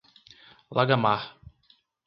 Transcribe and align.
Lagamar 0.71 1.21